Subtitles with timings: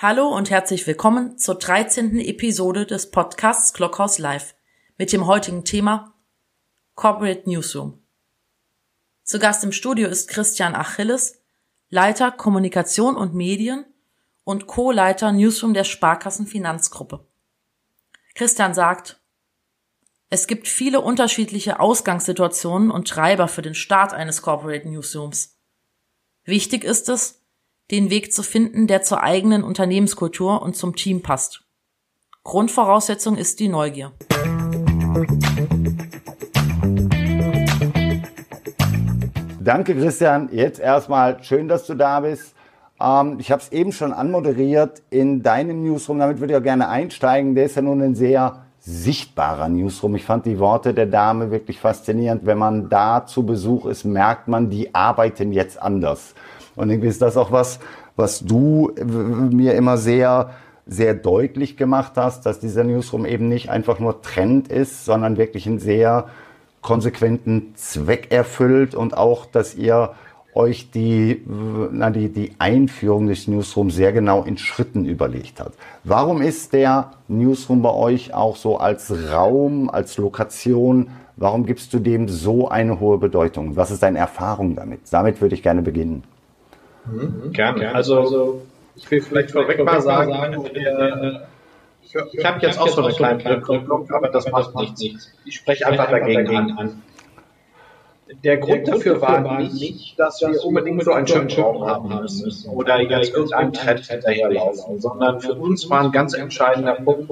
[0.00, 2.20] Hallo und herzlich willkommen zur 13.
[2.20, 4.54] Episode des Podcasts Clockhouse Live
[4.96, 6.14] mit dem heutigen Thema
[6.94, 8.00] Corporate Newsroom.
[9.24, 11.42] Zu Gast im Studio ist Christian Achilles,
[11.90, 13.86] Leiter Kommunikation und Medien
[14.44, 17.26] und Co-Leiter Newsroom der Sparkassen Finanzgruppe.
[18.36, 19.20] Christian sagt,
[20.30, 25.58] es gibt viele unterschiedliche Ausgangssituationen und Treiber für den Start eines Corporate Newsrooms.
[26.44, 27.37] Wichtig ist es,
[27.90, 31.62] den Weg zu finden, der zur eigenen Unternehmenskultur und zum Team passt.
[32.44, 34.12] Grundvoraussetzung ist die Neugier.
[39.60, 40.48] Danke, Christian.
[40.52, 42.54] Jetzt erstmal schön, dass du da bist.
[43.00, 46.18] Ähm, ich habe es eben schon anmoderiert in deinem Newsroom.
[46.18, 47.54] Damit würde ich auch gerne einsteigen.
[47.54, 50.16] Der ist ja nun ein sehr sichtbarer Newsroom.
[50.16, 52.46] Ich fand die Worte der Dame wirklich faszinierend.
[52.46, 56.34] Wenn man da zu Besuch ist, merkt man, die arbeiten jetzt anders.
[56.78, 57.80] Und irgendwie ist das auch was,
[58.16, 58.92] was du
[59.50, 60.50] mir immer sehr,
[60.86, 65.66] sehr deutlich gemacht hast, dass dieser Newsroom eben nicht einfach nur Trend ist, sondern wirklich
[65.66, 66.28] einen sehr
[66.80, 70.14] konsequenten Zweck erfüllt und auch, dass ihr
[70.54, 75.72] euch die, na, die, die Einführung des Newsrooms sehr genau in Schritten überlegt hat.
[76.04, 81.98] Warum ist der Newsroom bei euch auch so als Raum, als Lokation, warum gibst du
[81.98, 83.76] dem so eine hohe Bedeutung?
[83.76, 85.00] Was ist deine Erfahrung damit?
[85.10, 86.24] Damit würde ich gerne beginnen.
[87.10, 87.52] Mhm.
[87.52, 87.80] Gerne.
[87.80, 87.94] Gerne.
[87.94, 88.62] Also, also,
[88.96, 91.40] ich will vielleicht vorweg mal sagen, sagen äh,
[92.02, 95.30] ich, ich habe jetzt auch so eine kleine Rückkopplung, aber das macht nichts.
[95.44, 97.02] Ich spreche einfach dagegen an.
[98.44, 103.00] Der Grund dafür war nicht, dass wir unbedingt so einen schönen Raum haben müssen oder
[103.00, 107.30] jetzt irgendeinem Trend hinterherlaufen, sondern für uns war ein ganz entscheidender Punkt,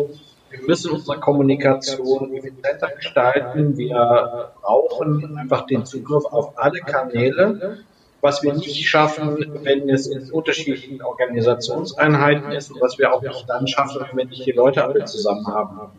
[0.50, 3.76] wir müssen unsere Kommunikation effizienter gestalten.
[3.76, 7.78] Wir brauchen einfach den Zugriff auf alle Kanäle
[8.26, 13.48] was wir nicht schaffen, wenn es in unterschiedlichen Organisationseinheiten ist und was wir auch nicht
[13.48, 15.92] dann schaffen, wenn nicht die Leute alle zusammen haben.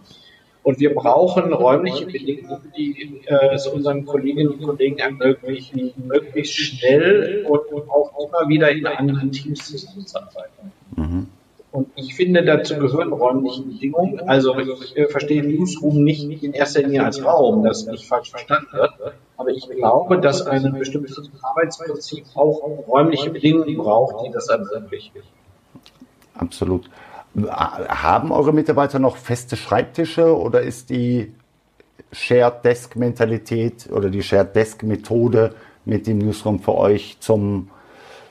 [0.61, 7.45] Und wir brauchen räumliche Bedingungen, die äh, es unseren Kolleginnen und Kollegen ermöglichen, möglichst schnell
[7.47, 10.73] und, und auch immer wieder in anderen Teams zusammenzuarbeiten.
[10.97, 11.27] Mhm.
[11.77, 14.19] Und ich finde, dazu gehören räumliche Bedingungen.
[14.27, 18.73] Also ich äh, verstehe Newsroom nicht in erster Linie als Raum, das nicht falsch verstanden
[18.73, 18.93] wird.
[19.37, 25.21] Aber ich glaube, dass ein bestimmtes Arbeitsprinzip auch räumliche Bedingungen braucht, die das ermöglichen.
[26.33, 26.89] Absolut.
[27.45, 31.31] Haben eure Mitarbeiter noch feste Schreibtische oder ist die
[32.11, 35.53] Shared Desk Mentalität oder die Shared Desk Methode
[35.85, 37.69] mit dem Newsroom für euch zum,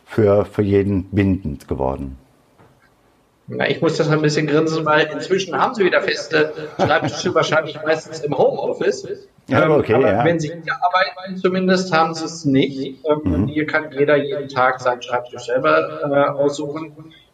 [0.05, 2.19] für, für jeden bindend geworden?
[3.49, 7.79] Na, ich muss das ein bisschen grinsen, weil inzwischen haben sie wieder feste Schreibtische, wahrscheinlich
[7.85, 9.29] meistens im Homeoffice.
[9.49, 10.25] Ja, ähm, okay, aber ja.
[10.25, 13.05] wenn sie hier arbeiten, zumindest haben sie es nicht.
[13.05, 13.47] Ähm, mhm.
[13.47, 16.93] Hier kann jeder jeden Tag seinen Schreibtisch selber äh, aussuchen.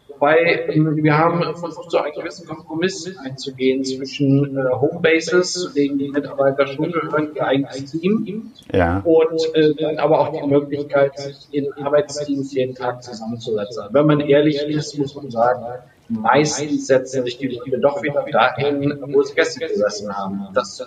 [0.08, 5.98] Wobei ähm, wir haben versucht, so einen gewissen Kompromiss einzugehen zwischen äh, Homebases, zu denen
[5.98, 8.98] die Mitarbeiter schon gehören, ihr eigenes Team, ja.
[9.04, 13.84] und äh, dann aber auch die Möglichkeit, sich in Arbeitsteams jeden Tag zusammenzusetzen.
[13.90, 15.64] Wenn man ehrlich ist, muss man sagen,
[16.20, 20.48] meistens setzen sich die Leute doch wieder dahin, wo sie gestern gesessen haben.
[20.54, 20.84] Das äh,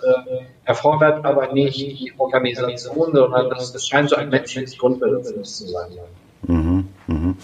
[0.64, 5.90] erfordert aber nicht die Organisation, sondern das, scheint so ein menschliches Grundbedürfnis zu sein.
[6.46, 7.36] Mhm, mhm.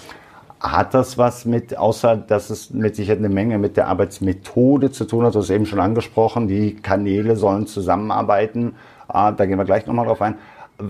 [0.60, 5.04] Hat das was mit, außer dass es mit Sicherheit eine Menge mit der Arbeitsmethode zu
[5.06, 8.76] tun hat, du hast eben schon angesprochen, die Kanäle sollen zusammenarbeiten,
[9.09, 10.37] ah, da gehen wir gleich nochmal drauf ein.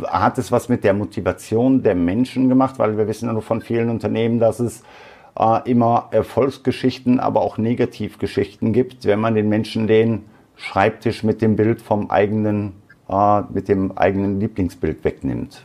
[0.06, 2.78] Hat es was mit der Motivation der Menschen gemacht?
[2.78, 4.82] Weil wir wissen ja nur von vielen Unternehmen, dass es
[5.38, 10.24] äh, immer Erfolgsgeschichten, aber auch Negativgeschichten gibt, wenn man den Menschen den
[10.56, 12.74] Schreibtisch mit dem Bild vom eigenen,
[13.08, 15.64] äh, mit dem eigenen Lieblingsbild wegnimmt.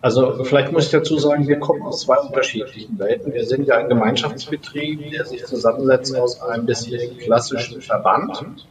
[0.00, 3.34] Also vielleicht muss ich dazu sagen, wir kommen aus zwei unterschiedlichen Welten.
[3.34, 8.64] Wir sind ja ein Gemeinschaftsbetrieb, der sich zusammensetzt aus einem bisschen klassischen Verband,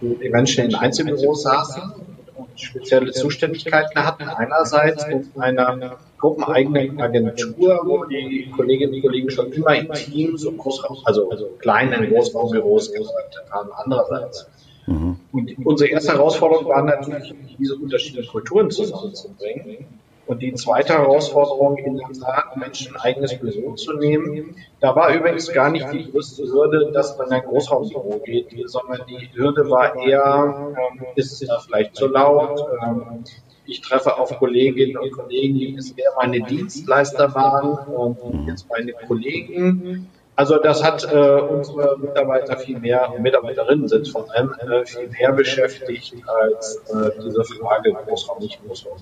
[0.00, 1.92] wo die Menschen in Einzelbüros saßen
[2.36, 9.52] und spezielle Zuständigkeiten hatten einerseits und einer gruppeneigenen Agentur, wo die Kolleginnen und Kollegen schon
[9.52, 14.46] immer in Teams und Großraum, also, also kleinen Großraumbüros gearbeitet haben, andererseits.
[14.86, 15.16] Mhm.
[15.32, 19.86] Und unsere erste Herausforderung war natürlich, diese unterschiedlichen Kulturen zusammenzubringen.
[20.24, 24.54] Und die zweite Herausforderung, in der Tat Menschen ein eigenes Büro zu nehmen.
[24.78, 29.00] Da war übrigens gar nicht die größte Hürde, dass man in ein Großraumbüro geht, sondern
[29.08, 33.24] die Hürde war eher, ähm, ist es vielleicht zu laut, ähm,
[33.66, 40.08] ich treffe auf Kolleginnen und Kollegen, die bisher meine Dienstleister waren und jetzt meine Kollegen.
[40.34, 45.32] Also das hat äh, unsere Mitarbeiter viel mehr, Mitarbeiterinnen sind vor allem äh, viel mehr
[45.32, 48.96] beschäftigt als äh, diese Frage Großraum, nicht Großraum.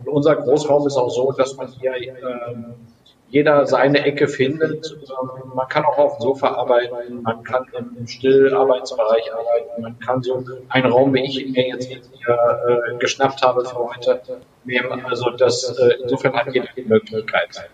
[0.00, 2.14] Und unser Großraum ist auch so, dass man hier äh,
[3.32, 4.94] jeder seine Ecke findet.
[5.54, 10.44] Man kann auch auf dem Sofa arbeiten, man kann im Stillarbeitsbereich arbeiten, man kann so
[10.68, 14.20] einen Raum, wie ich mir jetzt hier äh, geschnappt habe für heute,
[14.64, 15.04] nehmen.
[15.06, 17.70] Also das äh, insofern hat jeder die Möglichkeit.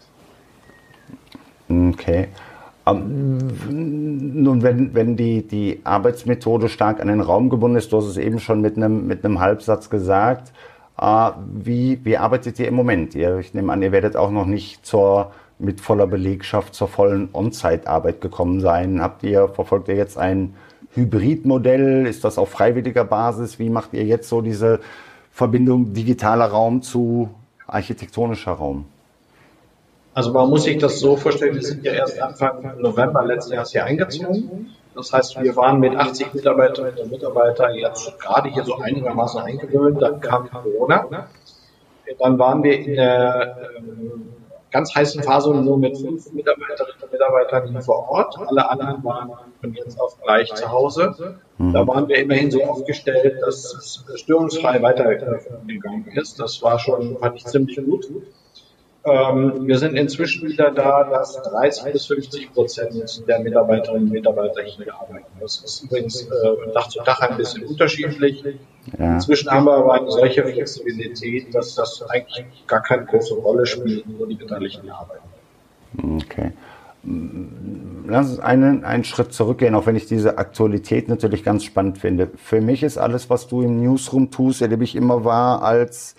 [1.69, 2.29] Okay.
[2.87, 3.39] Ähm,
[3.69, 8.17] nun, wenn, wenn die, die Arbeitsmethode stark an den Raum gebunden ist, du hast es
[8.17, 10.53] eben schon mit einem, mit einem Halbsatz gesagt,
[11.01, 13.17] äh, wie, wie arbeitet ihr im Moment?
[13.17, 17.29] Ihr, ich nehme an, ihr werdet auch noch nicht zur, mit voller Belegschaft zur vollen
[17.33, 19.01] On-Site-Arbeit gekommen sein.
[19.03, 20.55] Habt ihr, verfolgt ihr jetzt ein
[20.95, 22.07] Hybridmodell?
[22.07, 23.59] Ist das auf freiwilliger Basis?
[23.59, 24.81] Wie macht ihr jetzt so diese
[25.33, 27.31] Verbindung digitaler Raum zu
[27.67, 28.87] architektonischer Raum?
[30.15, 33.71] Also man muss sich das so vorstellen, wir sind ja erst Anfang November letzten Jahres
[33.71, 34.75] hier eingezogen.
[34.95, 40.03] Das heißt, wir waren mit 80 Mitarbeiterinnen und Mitarbeitern jetzt gerade hier so einigermaßen eingewöhnt.
[40.03, 41.29] Dann kam Corona.
[42.19, 44.29] Dann waren wir in der ähm,
[44.71, 48.37] ganz heißen Phase nur mit fünf Mitarbeiterinnen und Mitarbeitern hier vor Ort.
[48.39, 49.31] Alle anderen waren
[49.61, 51.39] von jetzt auf gleich zu Hause.
[51.59, 51.73] Mhm.
[51.73, 56.39] Da waren wir immerhin so aufgestellt, dass es störungsfrei weitergegangen ist.
[56.41, 58.09] Das war schon, fand ich ziemlich gut.
[59.11, 64.63] Ähm, wir sind inzwischen wieder da, dass 30 bis 50 Prozent der Mitarbeiterinnen und Mitarbeiter
[64.63, 65.27] hier arbeiten.
[65.41, 68.45] Das ist übrigens äh, Tag zu Tag ein bisschen unterschiedlich.
[68.99, 69.15] Ja.
[69.15, 74.05] Inzwischen haben wir aber eine solche Flexibilität, dass das eigentlich gar keine große Rolle spielt,
[74.19, 75.29] wo die Beteiligten arbeiten.
[76.17, 76.53] Okay.
[78.07, 82.31] Lass uns einen, einen Schritt zurückgehen, auch wenn ich diese Aktualität natürlich ganz spannend finde.
[82.37, 86.17] Für mich ist alles, was du im Newsroom tust, erlebe ich immer wahr als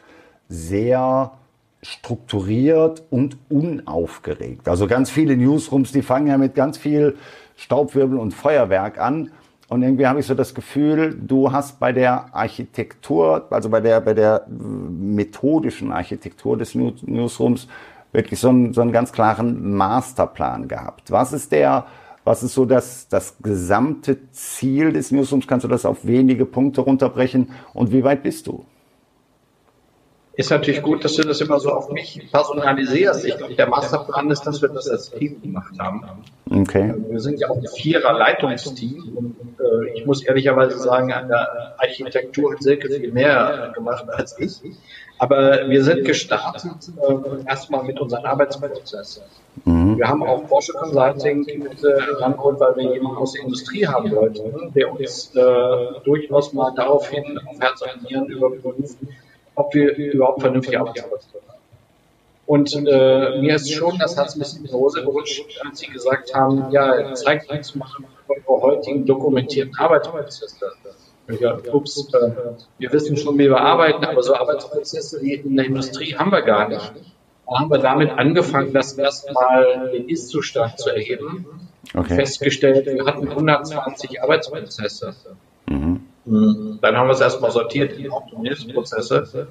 [0.47, 1.31] sehr
[1.81, 4.67] strukturiert und unaufgeregt.
[4.67, 7.15] Also ganz viele Newsrooms, die fangen ja mit ganz viel
[7.55, 9.31] Staubwirbel und Feuerwerk an.
[9.69, 14.01] Und irgendwie habe ich so das Gefühl, du hast bei der Architektur, also bei der,
[14.01, 17.67] bei der methodischen Architektur des Newsrooms
[18.11, 21.11] wirklich so einen, so einen ganz klaren Masterplan gehabt.
[21.11, 21.85] Was ist der,
[22.23, 25.47] was ist so das, das gesamte Ziel des Newsrooms?
[25.47, 27.51] Kannst du das auf wenige Punkte runterbrechen?
[27.73, 28.65] Und wie weit bist du?
[30.39, 33.25] Ist natürlich gut, dass du das immer so auf mich personalisierst.
[33.25, 36.01] Ich glaube, der Masterplan ist, dass wir das als Team gemacht haben.
[36.49, 36.93] Okay.
[37.09, 41.75] Wir sind ja auch ein vierer Leitungsteam und äh, ich muss ehrlicherweise sagen, an der
[41.77, 44.61] Architektur hat Silke viel mehr gemacht als ich.
[45.17, 46.71] Aber wir sind gestartet
[47.01, 49.23] äh, erstmal mit unseren Arbeitsprozessen.
[49.65, 49.97] Mhm.
[49.97, 54.09] Wir haben auch Porsche Consulting mit äh, rangeholt, weil wir jemanden aus der Industrie haben
[54.11, 55.41] wollten, der uns äh,
[56.05, 58.95] durchaus mal daraufhin auf Herz und Nieren überprüft,
[59.59, 61.03] ob wir überhaupt vernünftig arbeiten.
[62.45, 65.87] Und äh, mir ist schon das Herz ein bisschen in die Hose gerutscht, als sie
[65.87, 67.87] gesagt haben, ja, zeigt uns mal
[68.27, 70.71] eure heutigen dokumentierten Arbeitsprozesse.
[71.39, 72.31] Ja, ups, äh,
[72.79, 76.41] wir wissen schon, wie wir arbeiten, aber so Arbeitsprozesse wie in der Industrie haben wir
[76.41, 76.91] gar nicht.
[77.45, 81.45] Da haben wir damit angefangen, das erstmal den Ist-Zustand zu erheben.
[81.95, 82.15] Okay.
[82.15, 85.13] Festgestellt, wir hatten 120 Arbeitsprozesse.
[86.29, 86.79] Mhm.
[86.81, 89.47] Dann haben wir es erstmal sortiert in Optimierungsprozesse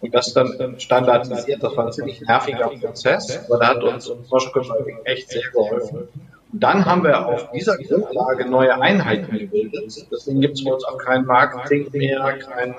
[0.00, 1.62] und das dann standardisiert.
[1.62, 4.64] Das war ein ziemlich nerviger Prozess, aber da hat uns Forschung
[5.04, 6.08] echt sehr geholfen.
[6.52, 10.06] Und dann haben wir auf dieser Grundlage neue Einheiten gebildet.
[10.10, 12.74] Deswegen gibt es bei uns auch kein Marketing mehr, kein,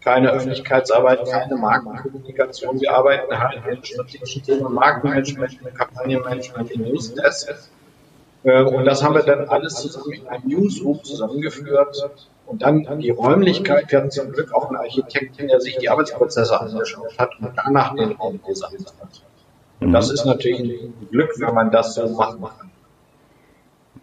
[0.00, 2.80] keine Öffentlichkeitsarbeit, keine Markenkommunikation.
[2.80, 7.70] Wir arbeiten halt in strategischen Themen Markenmanagement, Kampagnenmanagement, in Newsdesk.
[8.44, 12.10] Äh, und das haben wir dann alles zusammen in einem Newsroom zusammengeführt
[12.46, 13.90] und dann die Räumlichkeit.
[13.90, 17.94] Wir hatten zum Glück auch einen Architekten, der sich die Arbeitsprozesse angeschaut hat und danach
[17.94, 19.22] den Raum designt hat.
[19.80, 22.70] Und das ist natürlich ein Glück, wenn man das so machen kann.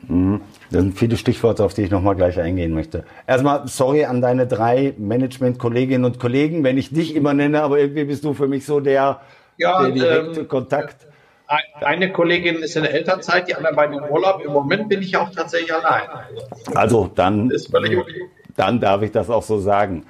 [0.08, 0.42] Mhm.
[0.72, 3.04] Das sind viele Stichworte, auf die ich nochmal gleich eingehen möchte.
[3.28, 8.06] Erstmal sorry an deine drei Management-Kolleginnen und Kollegen, wenn ich dich immer nenne, aber irgendwie
[8.06, 9.22] bist du für mich so der,
[9.58, 11.08] ja, der direkte ähm, Kontakt.
[11.82, 14.42] Eine Kollegin ist in der Elternzeit, die anderen beiden im Urlaub.
[14.44, 16.04] Im Moment bin ich auch tatsächlich allein.
[16.74, 17.52] Also dann,
[18.56, 20.06] dann darf ich das auch so sagen.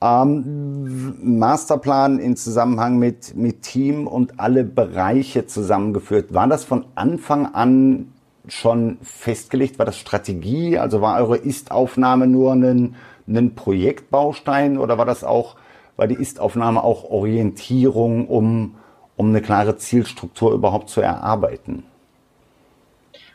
[0.00, 6.32] Ähm, Masterplan in Zusammenhang mit, mit Team und alle Bereiche zusammengeführt.
[6.32, 8.12] War das von Anfang an
[8.46, 9.78] schon festgelegt?
[9.78, 10.78] War das Strategie?
[10.78, 12.94] Also war eure Ist-Aufnahme nur ein,
[13.26, 15.56] ein Projektbaustein oder war das auch,
[15.96, 18.76] war die Ist-Aufnahme auch Orientierung, um
[19.18, 21.82] um eine klare Zielstruktur überhaupt zu erarbeiten?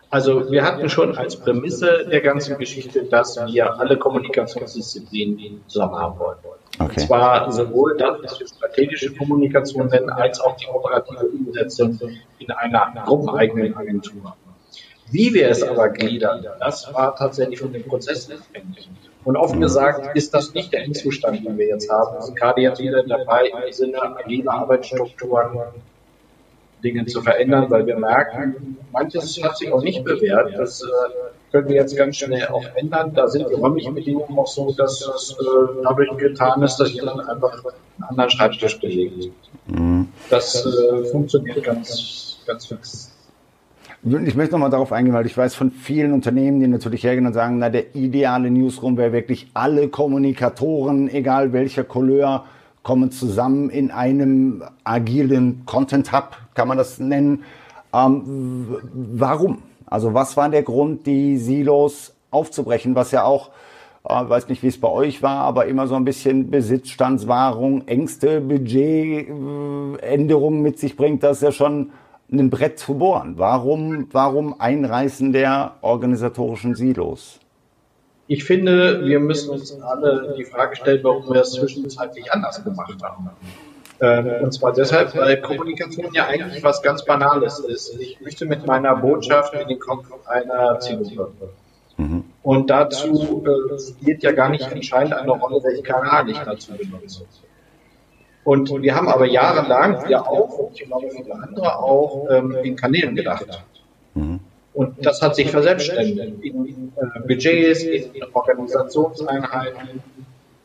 [0.09, 6.19] Also wir hatten schon als Prämisse der ganzen Geschichte, dass wir alle Kommunikationsdisziplinen zusammen haben
[6.19, 6.37] wollen.
[6.79, 6.85] Okay.
[6.85, 11.99] Und zwar sowohl das, was wir strategische Kommunikation nennen, als auch die operative Umsetzung
[12.39, 14.35] in einer gruppeneigenen Agentur.
[15.13, 18.89] Wie wir es aber gliedern, das war tatsächlich von den Prozessen abhängig.
[19.23, 22.19] Und offen gesagt ist das nicht der Endzustand, den wir jetzt haben.
[22.19, 25.59] Sind gerade jetzt wieder dabei im Sinne agiler Arbeitsstrukturen
[26.83, 30.57] Dinge zu verändern, weil wir merken, manches hat sich auch nicht bewährt.
[30.57, 30.85] Das äh,
[31.51, 33.13] können wir jetzt ganz schnell auch ändern.
[33.13, 37.29] Da sind die räumlichen Bedingungen auch so, dass es äh, dadurch getan ist, dass jemand
[37.29, 39.29] einfach einen anderen Schreibtisch belegt.
[39.67, 40.09] Mhm.
[40.31, 43.12] Das äh, funktioniert ganz, ganz fix.
[44.05, 47.31] Ich möchte nochmal darauf eingehen, weil ich weiß von vielen Unternehmen, die natürlich hergehen und
[47.31, 52.43] sagen, na, der ideale Newsroom wäre wirklich alle Kommunikatoren, egal welcher Couleur,
[52.83, 57.45] kommen zusammen in einem agilen Content Hub, kann man das nennen.
[57.93, 59.59] Ähm, warum?
[59.85, 63.51] Also was war der Grund, die Silos aufzubrechen, was ja auch,
[64.03, 68.41] äh, weiß nicht, wie es bei euch war, aber immer so ein bisschen Besitzstandswahrung, Ängste,
[68.41, 71.91] Budgetänderungen mit sich bringt, das ist ja schon
[72.39, 73.37] ein Brett zu bohren.
[73.37, 77.39] Warum, warum Einreißen der organisatorischen Silos?
[78.27, 82.95] Ich finde, wir müssen uns alle die Frage stellen, warum wir es zwischenzeitlich anders gemacht
[83.03, 83.29] haben.
[84.01, 87.99] Ähm, und zwar deshalb, weil Kommunikation ja eigentlich was ganz Banales ist.
[87.99, 91.49] Ich möchte mit meiner Botschaft in den Kopf einer Zielgruppe.
[91.97, 92.23] Mhm.
[92.41, 97.25] Und dazu äh, spielt ja gar nicht entscheidend eine Rolle, welchen Kanal ich dazu benutze.
[98.43, 102.75] Und wir haben aber jahrelang, wir auch, und ich glaube viele andere auch, ähm, in
[102.75, 103.63] Kanälen gedacht.
[104.15, 104.39] Mhm.
[104.73, 110.01] Und das hat sich verselbstständigt in äh, Budgets, in Organisationseinheiten.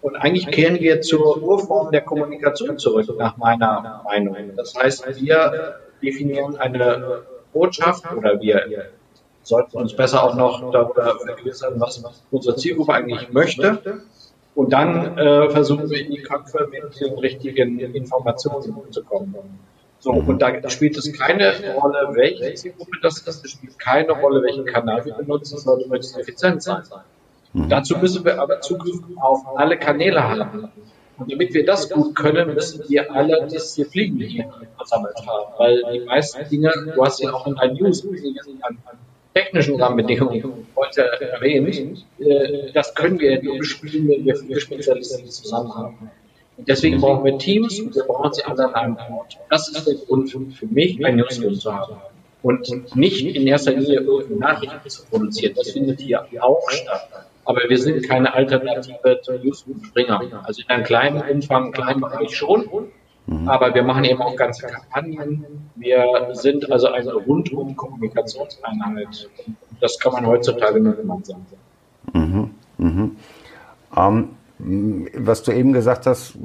[0.00, 4.36] Und eigentlich kehren wir zur Urform der Kommunikation zurück, nach meiner Meinung.
[4.56, 8.64] Das heißt, wir definieren eine Botschaft oder wir
[9.42, 14.02] sollten uns besser auch noch darüber vergewissern, was unsere Zielgruppe eigentlich möchte.
[14.58, 19.36] Und dann äh, versuchen wir in die Köpfe mit den richtigen Informationen zu kommen.
[20.00, 24.42] So, und da spielt es keine Rolle, welche Zielgruppe das ist, es spielt keine Rolle,
[24.42, 26.82] welchen Kanal wir benutzen, es sollte möglichst effizient sein.
[27.52, 27.68] Mhm.
[27.68, 30.68] Dazu müssen wir aber Zugriff auf alle Kanäle haben.
[31.18, 35.52] Und damit wir das gut können, müssen wir alle Disziplinen hier versammelt haben.
[35.58, 38.78] Weil die meisten Dinge, du hast ja auch in deinen News an
[39.38, 45.74] technischen Rahmenbedingungen heute erwähnt, äh, das können wir nur bespielen, wenn wir viele Spezialisten zusammen
[45.74, 46.10] haben.
[46.58, 49.38] Deswegen brauchen wir Teams und wir brauchen sie alle an einem Ort.
[49.48, 51.96] Das ist der Grund für, für mich, ein Newsroom zu haben.
[52.42, 55.54] Und nicht in erster Linie irgendeine Nachrichten zu produzieren.
[55.56, 57.08] Das findet hier auch statt.
[57.44, 60.20] Aber wir sind keine Alternative zu Newsroom Springer.
[60.44, 62.68] Also in einem kleinen Umfang, kleinen Bereich schon.
[63.28, 63.46] Mhm.
[63.46, 65.44] Aber wir machen eben auch ganze Kampagnen.
[65.76, 69.28] Wir sind also eine rundum Kommunikationseinheit.
[69.80, 71.44] Das kann man heutzutage nur gemeinsam
[72.14, 72.50] sagen.
[72.78, 72.86] Mhm.
[72.86, 73.16] Mhm.
[73.94, 74.28] Ähm,
[75.14, 76.36] was du eben gesagt hast,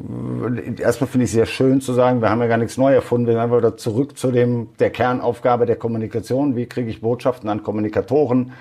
[0.78, 3.34] erstmal finde ich sehr schön zu sagen, wir haben ja gar nichts neu erfunden, wir
[3.34, 6.56] sind einfach wieder zurück zu dem, der Kernaufgabe der Kommunikation.
[6.56, 8.52] Wie kriege ich Botschaften an Kommunikatoren?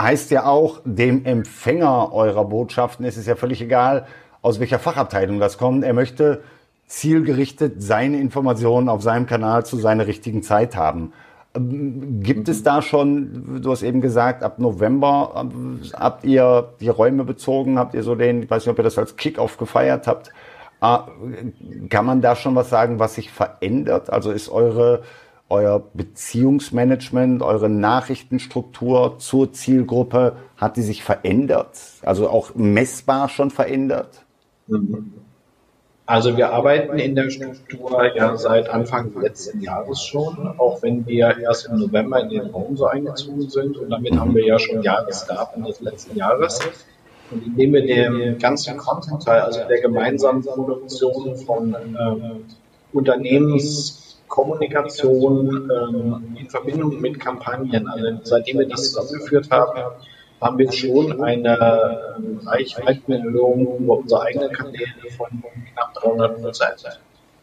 [0.00, 4.06] Heißt ja auch, dem Empfänger eurer Botschaften ist es ja völlig egal,
[4.42, 5.82] aus welcher Fachabteilung das kommt.
[5.82, 6.42] Er möchte
[6.86, 11.12] zielgerichtet seine Informationen auf seinem Kanal zu seiner richtigen Zeit haben.
[11.54, 16.88] Ähm, gibt es da schon, du hast eben gesagt, ab November ähm, habt ihr die
[16.88, 20.06] Räume bezogen, habt ihr so den, ich weiß nicht, ob ihr das als Kickoff gefeiert
[20.06, 20.32] habt.
[20.80, 21.08] Ah,
[21.88, 24.10] kann man da schon was sagen, was sich verändert?
[24.10, 25.02] Also ist eure,
[25.48, 31.78] euer Beziehungsmanagement, eure Nachrichtenstruktur zur Zielgruppe, hat die sich verändert?
[32.02, 34.24] Also auch messbar schon verändert?
[36.06, 41.38] Also wir arbeiten in der Struktur ja seit Anfang letzten Jahres schon, auch wenn wir
[41.38, 44.82] erst im November in den Raum so eingezogen sind und damit haben wir ja schon
[44.82, 46.60] Jahresdaten des letzten Jahres.
[47.30, 52.44] Und indem wir den ganzen Content-Teil, also der gemeinsamen Produktion von ähm,
[52.92, 59.80] Unternehmenskommunikation ähm, in Verbindung mit Kampagnen, also seitdem wir das zusammengeführt haben,
[60.44, 67.00] haben wir schon eine Reichweitenerhöhung über unsere eigenen Kanäle von knapp 300 Prozent.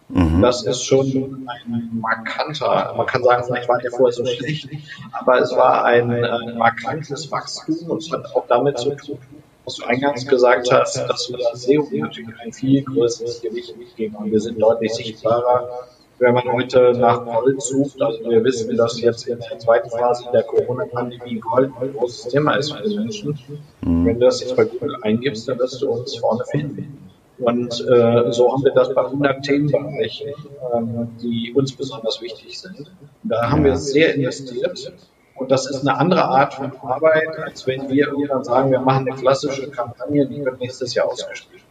[0.10, 0.41] Mhm.
[0.41, 4.70] Das ist schon ein markanter, man kann sagen, vielleicht war der vorher so schlecht,
[5.13, 6.10] aber es war ein,
[6.58, 9.17] markantes Wachstum und es hat auch damit zu tun,
[9.65, 14.17] was du eingangs gesagt hast, dass wir SEO natürlich ein viel größeres Gewicht geben.
[14.25, 15.88] Wir sind deutlich sichtbarer
[16.22, 20.25] wenn man heute nach Gold sucht, also wir wissen, dass jetzt in der zweiten Phase
[20.32, 23.40] der Corona-Pandemie Gold ein großes Thema ist für die Menschen.
[23.82, 24.06] Mhm.
[24.06, 27.10] Wenn du das jetzt bei Google eingibst, dann wirst du uns vorne finden.
[27.40, 30.30] Und äh, so haben wir das bei 100 Themenbereichen,
[30.75, 32.92] ähm, die uns besonders wichtig sind.
[33.24, 34.94] Da haben wir sehr investiert.
[35.34, 39.08] Und das ist eine andere Art von Arbeit, als wenn wir irgendwann sagen, wir machen
[39.08, 41.63] eine klassische Kampagne, die wird nächstes Jahr ausgespielt.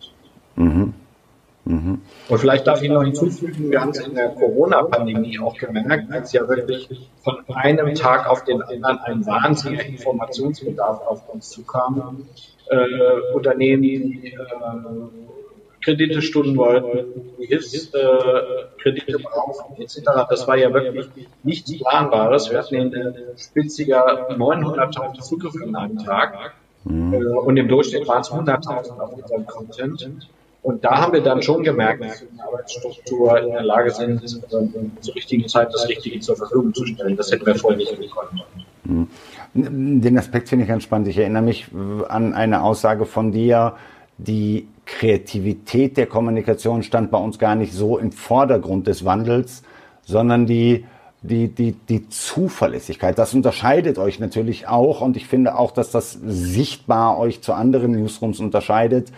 [0.57, 0.90] Mhm.
[1.71, 2.01] Mhm.
[2.29, 6.33] Und vielleicht darf ich noch hinzufügen, wir haben es in der Corona-Pandemie auch gemerkt, als
[6.33, 6.89] ja wirklich
[7.23, 12.27] von einem Tag auf den anderen ein wahnsinniger Informationsbedarf auf uns zukam.
[12.69, 14.37] Äh, Unternehmen, die äh,
[15.85, 20.01] Kredite stunden wollten, die Hilfskredite äh, brauchen, etc.
[20.29, 21.07] Das war ja wirklich
[21.45, 22.51] nichts Planbares.
[22.51, 26.53] Wir hatten in Spitziger 900.000 Zugriffe an einem Tag
[26.85, 27.15] mhm.
[27.15, 30.29] äh, und im Durchschnitt waren es 100.000 auf unserem Content.
[30.63, 33.91] Und da haben wir dann schon gemerkt, dass wir in der Arbeitsstruktur in der Lage
[33.91, 37.17] sind, zur richtigen Zeit das Richtige zur Verfügung zu stellen.
[37.17, 38.45] Das hätten wir vorher nicht gekonnt.
[38.85, 39.09] Mhm.
[39.55, 41.09] Den Aspekt finde ich ganz spannend.
[41.09, 41.69] Ich erinnere mich
[42.09, 43.75] an eine Aussage von dir,
[44.19, 49.63] die Kreativität der Kommunikation stand bei uns gar nicht so im Vordergrund des Wandels,
[50.03, 50.85] sondern die,
[51.23, 53.19] die, die, die Zuverlässigkeit.
[53.19, 57.93] Das unterscheidet euch natürlich auch und ich finde auch, dass das sichtbar euch zu anderen
[57.93, 59.11] Newsrooms unterscheidet.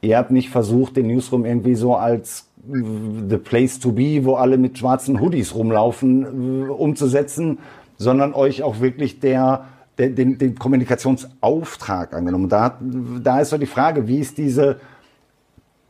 [0.00, 4.58] Ihr habt nicht versucht, den Newsroom irgendwie so als the place to be, wo alle
[4.58, 7.58] mit schwarzen Hoodies rumlaufen, umzusetzen,
[7.96, 9.64] sondern euch auch wirklich der
[9.98, 12.48] den, den Kommunikationsauftrag angenommen.
[12.48, 14.80] Da, da ist so die Frage, wie ist diese,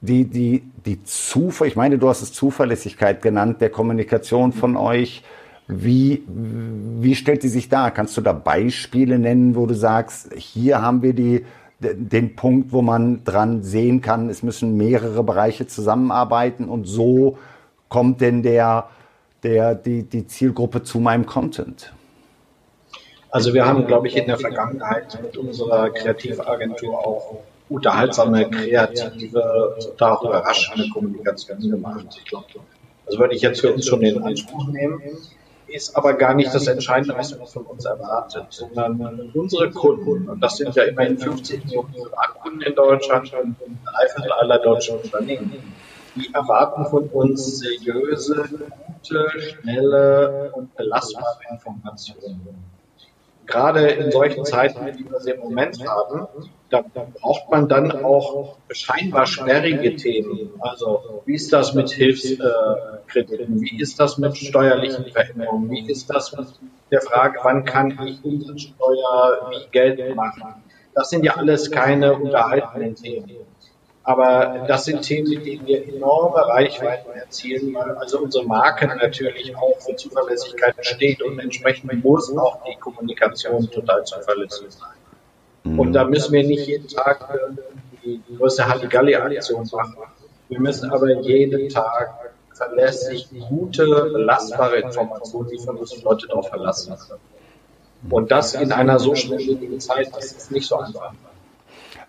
[0.01, 5.23] die, die, die Zuver, ich meine, du hast es Zuverlässigkeit genannt, der Kommunikation von euch.
[5.67, 7.91] Wie, wie stellt die sich da?
[7.91, 11.45] Kannst du da Beispiele nennen, wo du sagst, hier haben wir die,
[11.81, 17.39] den Punkt, wo man dran sehen kann, es müssen mehrere Bereiche zusammenarbeiten und so
[17.89, 18.89] kommt denn der,
[19.43, 21.93] der, die, die Zielgruppe zu meinem Content?
[23.31, 30.19] Also wir haben, glaube ich, in der Vergangenheit mit unserer Kreativagentur auch unterhaltsame, kreative, total
[30.23, 32.07] überraschende Kommunikation gemacht.
[32.19, 32.47] Ich glaube,
[33.07, 35.03] das würde ich jetzt für uns schon in Anspruch nehmen.
[35.69, 40.41] Ist aber gar nicht das Entscheidende, was man von uns erwartet, sondern unsere Kunden, und
[40.41, 45.75] das sind ja immerhin 50 Millionen Privatkunden in Deutschland und drei Viertel aller deutschen Unternehmen,
[46.15, 48.49] die erwarten von uns seriöse,
[48.87, 52.65] gute, schnelle und belastbare Informationen
[53.49, 56.29] gerade in solchen Zeiten, wie wir sie im Moment haben,
[56.71, 56.85] da,
[57.21, 60.51] braucht man dann auch scheinbar sperrige Themen.
[60.61, 63.61] Also wie ist das mit Hilfskrediten?
[63.61, 65.71] Wie ist das mit steuerlichen Veränderungen?
[65.71, 66.47] Wie ist das mit
[66.91, 70.63] der Frage, wann kann ich Umsatzsteuer wie Geld machen?
[70.95, 73.48] Das sind ja alles keine unterhaltenden Themen.
[74.09, 79.55] Aber das sind Themen, mit denen wir enorme Reichweiten erzielen, weil also unsere Marke natürlich
[79.55, 84.89] auch für Zuverlässigkeit steht und entsprechend muss auch die Kommunikation total zuverlässig sein.
[85.65, 85.79] Mhm.
[85.79, 87.55] Und da müssen wir nicht jeden Tag äh,
[88.03, 89.97] die größte Halligalli-Aktion machen.
[90.49, 96.97] Wir müssen aber jeden Tag verlässlich gute, belastbare Informationen liefern, wo sich Leute darauf verlassen
[96.97, 97.21] können.
[98.11, 101.13] Und das in einer so schnelllebigen Zeit, das ist nicht so einfach.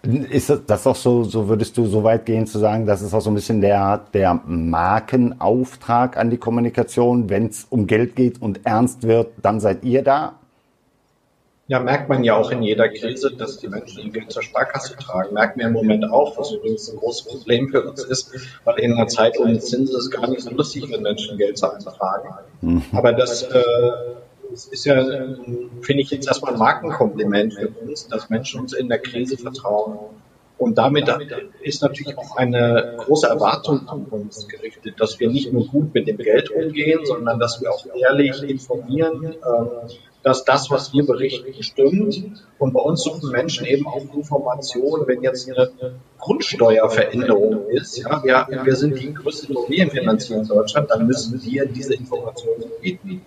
[0.01, 3.19] Ist das auch so, so würdest du so weit gehen zu sagen, das ist auch
[3.19, 8.65] so ein bisschen der, der Markenauftrag an die Kommunikation, wenn es um Geld geht und
[8.65, 10.35] ernst wird, dann seid ihr da?
[11.67, 14.95] Ja, merkt man ja auch in jeder Krise, dass die Menschen ihr Geld zur Sparkasse
[14.95, 15.35] tragen.
[15.35, 18.33] Merken wir im Moment auch, was übrigens ein großes Problem für uns ist,
[18.63, 21.59] weil in einer Zeit ohne Zinsen ist es gar nicht so lustig, wenn Menschen Geld
[21.59, 22.29] zu tragen.
[22.61, 22.81] Mhm.
[22.91, 23.61] Aber das äh,
[24.53, 25.03] es ist ja,
[25.81, 29.99] finde ich jetzt erstmal ein Markenkompliment für uns, dass Menschen uns in der Krise vertrauen.
[30.57, 31.07] Und damit
[31.61, 36.07] ist natürlich auch eine große Erwartung an uns gerichtet, dass wir nicht nur gut mit
[36.07, 39.67] dem Geld umgehen, sondern dass wir auch ehrlich informieren, ähm,
[40.21, 42.43] dass das, was wir berichten, stimmt.
[42.57, 45.71] Und bei uns suchen Menschen eben auch Informationen, wenn jetzt eine
[46.17, 47.97] Grundsteuerveränderung ist.
[47.97, 53.21] Ja, wir, wir sind die größte Immobilienfinanzierung in Deutschland, dann müssen wir diese Informationen bieten.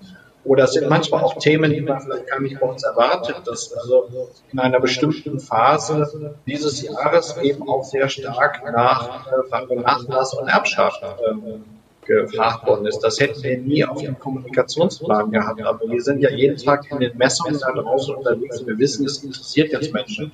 [0.44, 3.72] Oder es sind manchmal auch Themen, die man vielleicht gar nicht bei uns erwartet, dass
[3.74, 10.48] also in einer bestimmten Phase dieses Jahres eben auch sehr stark nach äh, Nachlass und
[10.48, 11.58] Erbschaft äh,
[12.04, 12.98] gefragt worden ist.
[13.00, 15.62] Das hätten wir nie auf dem Kommunikationsplan gehabt.
[15.62, 19.06] Aber wir sind ja jeden Tag in den Messungen da draußen unterwegs und wir wissen,
[19.06, 20.32] es interessiert jetzt Menschen.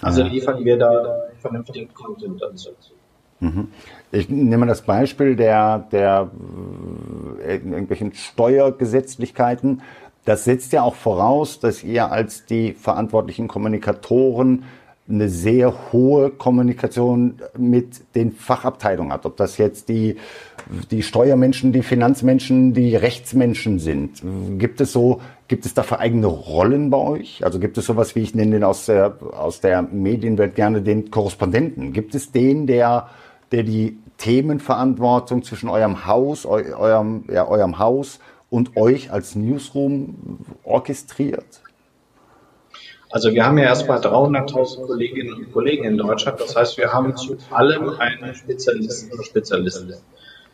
[0.00, 2.70] Also liefern wir da vernünftigen Content dazu.
[4.10, 6.30] Ich nehme das Beispiel der, der
[7.46, 9.82] äh, irgendwelchen Steuergesetzlichkeiten.
[10.24, 14.64] Das setzt ja auch voraus, dass ihr als die verantwortlichen Kommunikatoren
[15.08, 19.24] eine sehr hohe Kommunikation mit den Fachabteilungen habt.
[19.24, 20.16] Ob das jetzt die,
[20.90, 24.22] die Steuermenschen, die Finanzmenschen, die Rechtsmenschen sind.
[24.58, 27.42] Gibt es so, gibt es dafür eigene Rollen bei euch?
[27.42, 31.10] Also gibt es sowas, wie ich nenne den aus der, aus der Medienwelt gerne den
[31.10, 31.94] Korrespondenten?
[31.94, 33.08] Gibt es den, der
[33.52, 38.18] der die Themenverantwortung zwischen eurem Haus, eu, eurem, ja, eurem Haus
[38.50, 41.62] und euch als Newsroom orchestriert?
[43.10, 46.40] Also wir haben ja erstmal 300.000 Kolleginnen und Kollegen in Deutschland.
[46.40, 49.94] Das heißt, wir haben zu allem einen Spezialisten oder Spezialisten.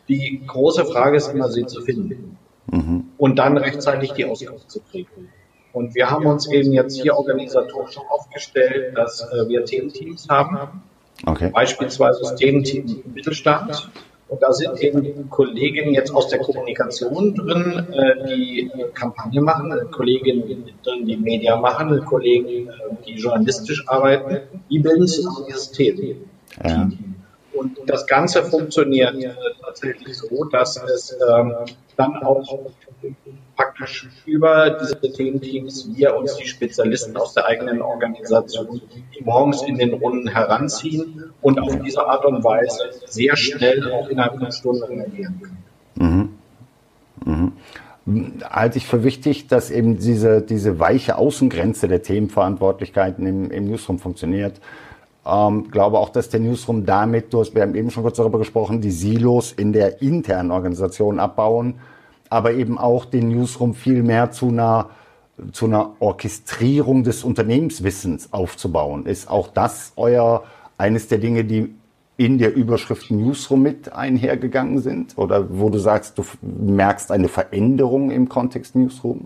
[0.07, 3.09] Die große Frage ist immer, sie zu finden mhm.
[3.17, 5.29] und dann rechtzeitig die Auskunft zu kriegen.
[5.73, 10.83] Und wir haben uns eben jetzt hier organisatorisch aufgestellt, dass äh, wir Thementeams haben
[11.25, 11.51] Okay.
[11.53, 13.89] Beispielsweise das Thementeam Mittelstand.
[14.27, 20.65] Und da sind eben Kolleginnen jetzt aus der Kommunikation drin, äh, die Kampagne machen, Kolleginnen
[20.83, 22.71] drin, die Media machen, Kollegen, äh,
[23.05, 24.61] die journalistisch arbeiten.
[24.69, 26.15] Die bilden zusammen dieses Thema.
[26.63, 26.89] Ja.
[27.53, 31.53] Und das Ganze funktioniert äh, tatsächlich so, dass es ähm,
[31.95, 32.43] dann auch
[33.55, 38.81] praktisch über diese Thementeams wir uns die Spezialisten aus der eigenen Organisation
[39.21, 44.33] morgens in den Runden heranziehen und auf diese Art und Weise sehr schnell auch innerhalb
[44.33, 46.33] einer Stunde reagieren können.
[47.25, 47.51] Mhm.
[48.05, 48.33] Mhm.
[48.43, 53.97] Halte ich für wichtig, dass eben diese, diese weiche Außengrenze der Themenverantwortlichkeiten im, im Newsroom
[53.97, 54.61] funktioniert.
[55.25, 58.37] Ähm, glaube auch, dass der Newsroom damit, du hast, wir haben eben schon kurz darüber
[58.37, 61.75] gesprochen, die Silos in der internen Organisation abbauen,
[62.29, 64.89] aber eben auch den Newsroom viel mehr zu einer,
[65.51, 69.05] zu einer Orchestrierung des Unternehmenswissens aufzubauen.
[69.05, 70.43] Ist auch das euer,
[70.77, 71.73] eines der Dinge, die
[72.17, 75.17] in der Überschrift Newsroom mit einhergegangen sind?
[75.17, 79.25] Oder wo du sagst, du merkst eine Veränderung im Kontext Newsroom?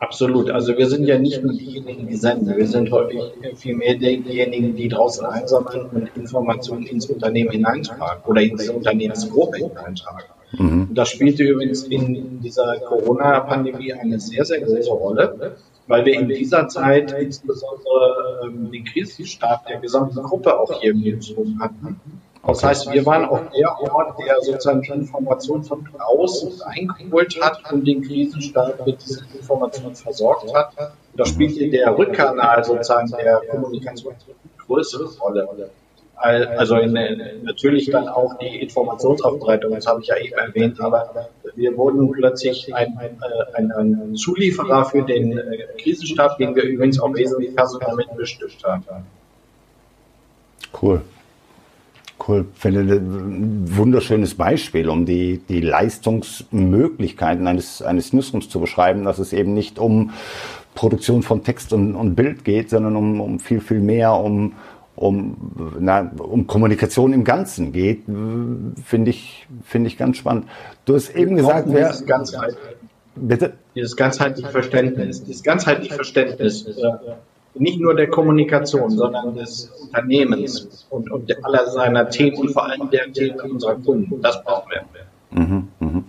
[0.00, 0.50] Absolut.
[0.50, 2.56] Also wir sind ja nicht nur diejenigen, die senden.
[2.56, 3.20] Wir sind häufig
[3.56, 10.37] vielmehr diejenigen, die draußen einsammeln und Informationen ins Unternehmen hineintragen oder in diese Unternehmensgruppe hineintragen.
[10.52, 10.88] Mhm.
[10.94, 15.56] Das spielte übrigens in dieser Corona-Pandemie eine sehr, sehr große Rolle,
[15.86, 21.00] weil wir in dieser Zeit insbesondere ähm, den Krisenstab der gesamten Gruppe auch hier im
[21.00, 22.00] Newsroom hatten.
[22.46, 27.70] Das heißt, wir waren auch der Ort, der sozusagen die Informationen von draußen eingeholt hat
[27.70, 30.72] und den Krisenstab mit diesen Informationen versorgt hat.
[31.14, 35.70] Da spielte der Rückkanal sozusagen der Kommunikation eine größere Rolle.
[36.20, 36.92] Also in,
[37.42, 42.74] natürlich dann auch die Informationsaufbereitung, das habe ich ja eben erwähnt, aber wir wurden plötzlich
[42.74, 42.98] ein,
[43.54, 48.84] ein, ein Zulieferer für den äh, Krisenstab, den wir übrigens auch wesentlich personell mitbestimmt haben.
[50.80, 51.02] Cool.
[52.26, 52.46] Cool.
[52.54, 59.32] Finde ein wunderschönes Beispiel, um die, die Leistungsmöglichkeiten eines, eines Newsrooms zu beschreiben, dass es
[59.32, 60.10] eben nicht um
[60.74, 64.54] Produktion von Text und, und Bild geht, sondern um, um viel, viel mehr um,
[64.98, 70.46] um, na, um Kommunikation im Ganzen geht, finde ich, finde ich ganz spannend.
[70.84, 71.94] Du hast eben gesagt, wer.
[72.06, 72.56] Ganzheit,
[73.14, 73.54] bitte?
[73.74, 76.72] Dieses ganzheitliche Verständnis, dieses ganzheitliche Verständnis, äh,
[77.54, 82.90] nicht nur der Kommunikation, sondern des Unternehmens und, und aller seiner Themen und vor allem
[82.90, 84.20] der Themen unserer Kunden.
[84.20, 85.40] Das brauchen wir.
[85.40, 86.02] Mhm, mh.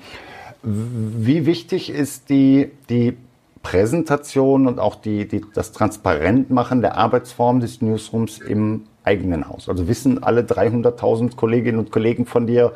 [0.61, 3.15] Wie wichtig ist die, die
[3.63, 9.67] Präsentation und auch die, die, das Transparentmachen der Arbeitsform des Newsrooms im eigenen Haus.
[9.69, 12.73] Also wissen alle 300.000 Kolleginnen und Kollegen von dir,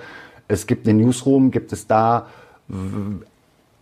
[0.48, 2.28] es gibt einen Newsroom, gibt es da,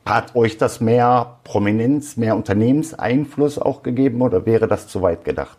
[0.06, 5.58] hat euch das mehr Prominenz, mehr Unternehmenseinfluss auch gegeben oder wäre das zu weit gedacht?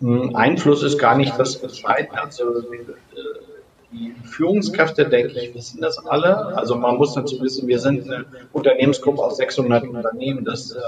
[0.00, 2.20] Hm, Einfluss ist gar nicht das Entscheidende.
[2.20, 2.44] Also,
[3.92, 6.56] die Führungskräfte, denke ich, wissen das alle.
[6.56, 10.44] Also man muss dazu wissen, wir sind eine Unternehmensgruppe aus 600 Unternehmen.
[10.44, 10.80] Dass äh,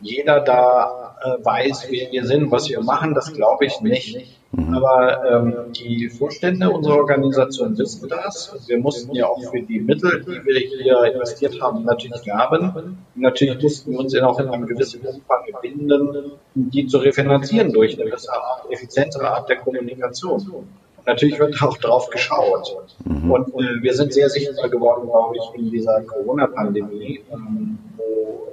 [0.00, 4.38] jeder da äh, weiß, wer wir sind, was wir machen, das glaube ich nicht.
[4.52, 4.74] Mhm.
[4.74, 8.56] Aber ähm, die Vorstände unserer Organisation wissen das.
[8.66, 12.98] Wir mussten ja auch für die Mittel, die wir hier investiert haben, natürlich werben.
[13.14, 18.10] Natürlich mussten wir uns auch in einem gewissen Umfang binden, die zu refinanzieren durch eine
[18.10, 18.34] bessere,
[18.70, 20.68] effizientere Art der Kommunikation.
[21.06, 22.86] Natürlich wird auch drauf geschaut.
[23.04, 23.30] Mhm.
[23.30, 28.48] Und äh, wir sind sehr sichtbar geworden, glaube ich, in dieser Corona-Pandemie, ähm, wo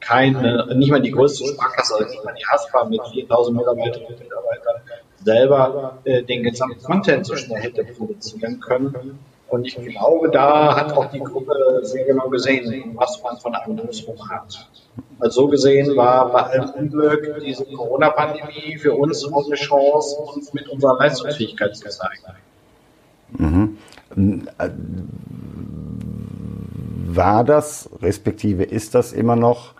[0.00, 4.18] keine, nicht mal die größte Sparkasse, also nicht mal die HASPA mit 4000 Mitarbeiterinnen und
[4.18, 4.82] Mitarbeitern
[5.24, 9.18] selber äh, den gesamten Content so schnell hätte produzieren können.
[9.52, 13.76] Und ich glaube, da hat auch die Gruppe sehr genau gesehen, was man von einem
[13.76, 14.66] Newsroom hat.
[15.20, 20.54] Also so gesehen war bei allem Unglück diese Corona-Pandemie für uns auch eine Chance, uns
[20.54, 23.76] mit unserer Leistungsfähigkeit zu zeigen.
[24.16, 24.48] Mhm.
[27.08, 29.74] War das, respektive ist das immer noch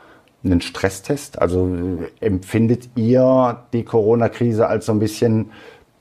[0.44, 1.40] ein Stresstest?
[1.40, 1.70] Also
[2.20, 5.50] empfindet ihr die Corona-Krise als so ein bisschen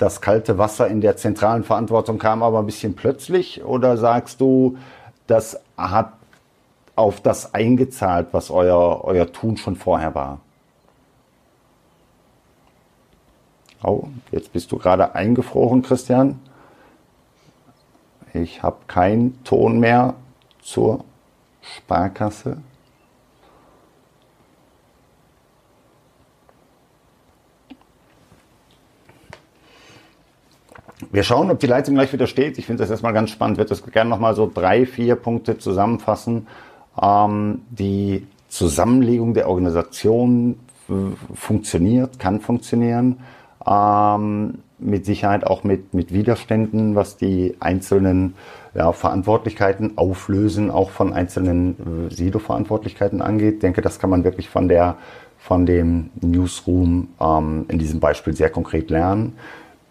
[0.02, 3.64] das kalte Wasser in der zentralen Verantwortung kam aber ein bisschen plötzlich?
[3.64, 4.78] Oder sagst du,
[5.28, 6.14] das hat
[6.96, 10.40] auf das eingezahlt, was euer, euer Tun schon vorher war?
[13.84, 16.40] Oh, jetzt bist du gerade eingefroren, Christian.
[18.34, 20.16] Ich habe keinen Ton mehr
[20.62, 21.04] zur
[21.62, 22.58] Sparkasse.
[31.12, 32.58] Wir schauen, ob die Leitung gleich wieder steht.
[32.58, 33.56] Ich finde das erstmal ganz spannend.
[33.56, 36.47] Ich würde das gerne nochmal so drei, vier Punkte zusammenfassen.
[37.02, 40.58] Ähm, die Zusammenlegung der Organisation
[41.34, 43.19] funktioniert, kann funktionieren.
[43.65, 48.34] Ähm, mit Sicherheit auch mit, mit Widerständen, was die einzelnen
[48.74, 53.56] ja, Verantwortlichkeiten auflösen, auch von einzelnen äh, Silo-Verantwortlichkeiten angeht.
[53.56, 54.97] Ich denke, das kann man wirklich von der
[55.38, 59.34] von dem Newsroom ähm, in diesem Beispiel sehr konkret lernen.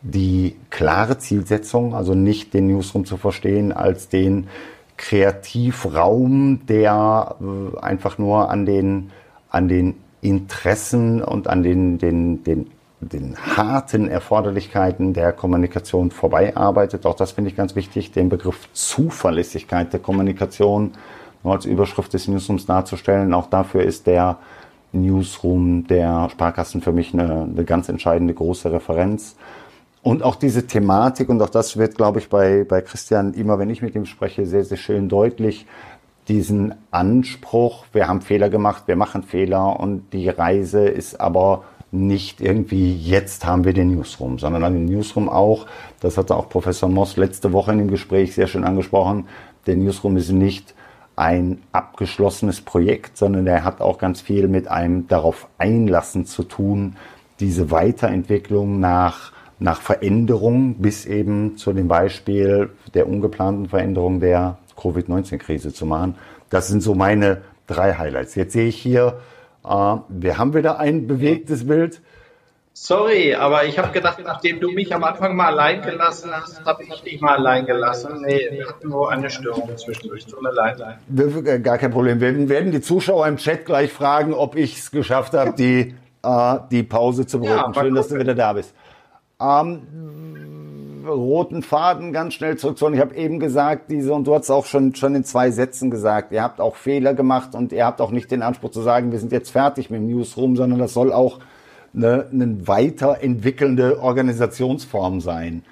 [0.03, 4.49] Die klare Zielsetzung, also nicht den Newsroom zu verstehen als den
[4.97, 9.11] Kreativraum, der äh, einfach nur an den,
[9.51, 17.07] an den Interessen und an den, den, den, den harten Erforderlichkeiten der Kommunikation vorbei arbeitet.
[17.07, 20.93] Auch das finde ich ganz wichtig, den Begriff Zuverlässigkeit der Kommunikation
[21.43, 23.33] nur als Überschrift des Newsrooms darzustellen.
[23.33, 24.39] Auch dafür ist der
[24.93, 29.37] Newsroom der Sparkassen für mich eine, eine ganz entscheidende große Referenz.
[30.03, 33.69] Und auch diese Thematik, und auch das wird, glaube ich, bei, bei Christian immer, wenn
[33.69, 35.67] ich mit ihm spreche, sehr, sehr schön deutlich,
[36.29, 42.41] diesen Anspruch, wir haben Fehler gemacht, wir machen Fehler und die Reise ist aber nicht
[42.41, 45.67] irgendwie, jetzt haben wir den Newsroom, sondern an den Newsroom auch,
[46.01, 49.27] das hatte auch Professor Moss letzte Woche in dem Gespräch sehr schön angesprochen,
[49.67, 50.75] der Newsroom ist nicht
[51.17, 56.97] ein abgeschlossenes Projekt, sondern er hat auch ganz viel mit einem darauf einlassen zu tun,
[57.41, 65.73] diese Weiterentwicklung nach, nach Veränderung bis eben zu dem Beispiel der ungeplanten Veränderung der Covid-19-Krise
[65.73, 66.17] zu machen.
[66.49, 68.35] Das sind so meine drei Highlights.
[68.35, 69.21] Jetzt sehe ich hier,
[69.65, 72.01] äh, wir haben wieder ein bewegtes Bild.
[72.73, 76.85] Sorry, aber ich habe gedacht, nachdem du mich am Anfang mal allein gelassen hast, habe
[76.85, 78.23] ich dich mal allein gelassen.
[78.25, 80.25] Nee, wir hatten nur eine Störung zwischendurch.
[80.25, 80.83] Tut mir leid.
[81.63, 82.21] Gar kein Problem.
[82.21, 86.59] Wir werden die Zuschauer im Chat gleich fragen, ob ich es geschafft habe, die, äh,
[86.71, 87.73] die Pause zu beruhigen.
[87.75, 88.73] Ja, Schön, dass du wieder da bist.
[89.41, 89.83] Ähm,
[91.07, 92.95] roten Faden ganz schnell zurückzuholen.
[92.95, 96.33] Ich habe eben gesagt, diese, und du hast auch schon, schon in zwei Sätzen gesagt,
[96.33, 99.19] ihr habt auch Fehler gemacht und ihr habt auch nicht den Anspruch zu sagen, wir
[99.19, 101.39] sind jetzt fertig mit dem Newsroom, sondern das soll auch
[101.95, 105.63] eine, eine weiterentwickelnde Organisationsform sein.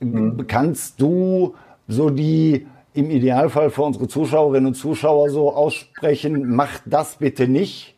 [0.00, 0.46] Mhm.
[0.46, 1.54] Kannst du
[1.88, 7.94] so die im Idealfall für unsere Zuschauerinnen und Zuschauer so aussprechen, macht das bitte nicht?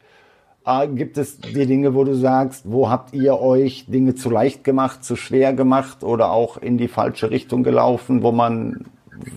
[0.68, 4.64] Äh, gibt es die Dinge, wo du sagst, wo habt ihr euch Dinge zu leicht
[4.64, 8.84] gemacht, zu schwer gemacht oder auch in die falsche Richtung gelaufen, wo man,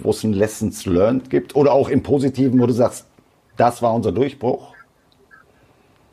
[0.03, 3.05] wo es ein Lessons learned gibt oder auch im Positiven, wo du sagst,
[3.55, 4.73] das war unser Durchbruch?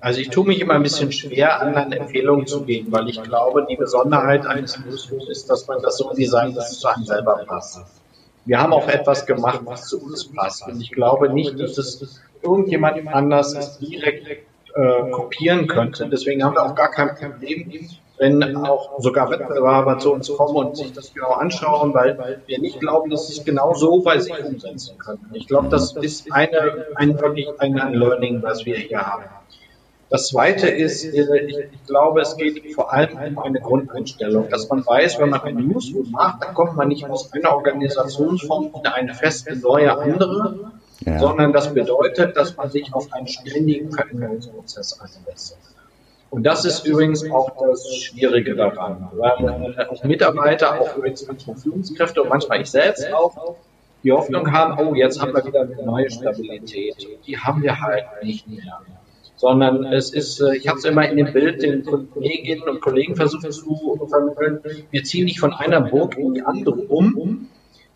[0.01, 3.67] Also ich tue mich immer ein bisschen schwer, anderen Empfehlungen zu geben, weil ich glaube,
[3.69, 7.45] die Besonderheit eines Newsrooms ist, dass man das so designt, dass es zu einem selber
[7.45, 7.81] passt.
[8.45, 10.65] Wir haben auch etwas gemacht, was zu uns passt.
[10.69, 14.48] Und ich glaube nicht, dass es irgendjemand anders direkt
[14.79, 16.09] äh, kopieren könnte.
[16.09, 20.77] Deswegen haben wir auch gar kein Problem, wenn auch sogar Wettbewerber zu uns kommen und
[20.77, 24.97] sich das genau anschauen, weil wir nicht glauben, dass es genau so bei sich umsetzen
[24.99, 25.31] können.
[25.33, 29.25] Ich glaube, das ist eine, ein wirklich ein Learning, was wir hier haben.
[30.11, 35.19] Das Zweite ist, ich, glaube, es geht vor allem um eine Grundeinstellung, dass man weiß,
[35.19, 39.57] wenn man ein Newsroom macht, dann kommt man nicht aus einer Organisationsform in eine feste
[39.57, 41.19] neue andere, ja.
[41.19, 45.57] sondern das bedeutet, dass man sich auf einen ständigen Veränderungsprozess einlässt.
[46.31, 51.27] Und das ist übrigens auch das Schwierige daran, weil auch Mitarbeiter, auch übrigens
[51.63, 53.57] Führungskräfte und manchmal ich selbst auch,
[54.05, 56.95] die Hoffnung haben, oh, jetzt haben wir wieder eine neue Stabilität.
[57.27, 58.81] Die haben wir halt nicht mehr
[59.39, 63.17] sondern es ist, äh, ich habe es immer in dem Bild den Kolleginnen und Kollegen
[63.17, 67.47] versucht zu vermitteln, wir ziehen nicht von einer Burg in die andere um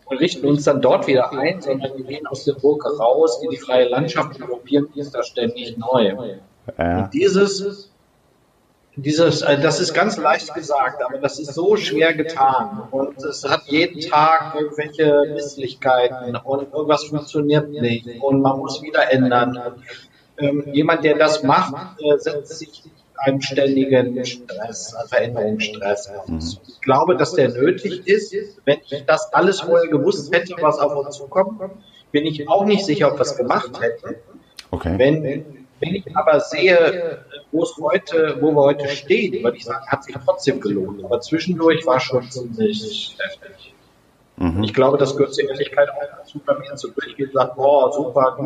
[0.06, 3.50] und richten uns dann dort wieder ein, sondern wir gehen aus der Burg raus in
[3.50, 6.14] die freie Landschaft und probieren dies da ständig neu.
[6.78, 6.98] Ja.
[6.98, 7.92] Und dieses
[8.96, 12.82] dieses, äh, das ist ganz leicht gesagt, aber das ist so schwer getan.
[12.90, 19.10] Und es hat jeden Tag irgendwelche Misslichkeiten und irgendwas funktioniert nicht und man muss wieder
[19.10, 19.58] ändern
[20.38, 22.82] ähm, jemand, der das macht, äh, setzt sich
[23.16, 26.60] einem ständigen Stress, Veränderungsstress aus.
[26.66, 28.34] Ich glaube, dass der nötig ist.
[28.64, 31.60] Wenn ich das alles vorher gewusst hätte, was auf uns zukommt,
[32.10, 34.16] bin ich auch nicht sicher, ob wir es gemacht hätten.
[34.70, 34.94] Okay.
[34.98, 35.22] Wenn,
[35.80, 40.04] wenn ich aber sehe, wo es heute, wo wir heute stehen, würde ich sagen, hat
[40.04, 41.04] sich trotzdem gelohnt.
[41.04, 43.74] Aber zwischendurch war schon ziemlich heftig.
[44.36, 44.62] Mhm.
[44.62, 47.92] Ich glaube, das gehört zur Ehrlichkeit auch dazu, bei mir zu durchgehen und sagt, boah,
[47.92, 48.36] super,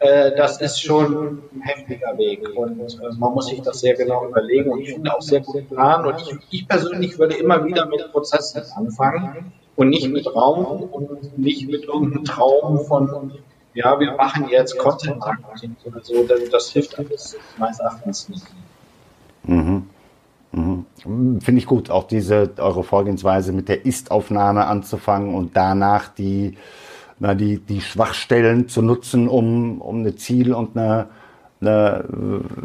[0.00, 4.26] äh, das ist schon ein heftiger Weg und äh, man muss sich das sehr genau
[4.28, 7.86] überlegen und ich finde auch sehr gut planen und ich, ich, persönlich würde immer wieder
[7.86, 13.32] mit Prozessen anfangen und nicht mit Raum und nicht mit irgendeinem Traum von
[13.74, 18.46] ja, wir machen jetzt Content Marketing oder so, das, das hilft alles meines Erachtens nicht.
[19.44, 19.88] Mhm.
[20.52, 20.86] Mhm.
[21.40, 26.56] Finde ich gut, auch diese eure Vorgehensweise mit der Ist-Aufnahme anzufangen und danach die
[27.20, 31.06] na, die, die Schwachstellen zu nutzen, um, um eine Ziel- und eine,
[31.60, 32.04] eine,